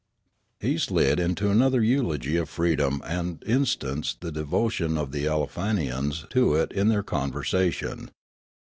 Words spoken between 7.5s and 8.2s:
tion.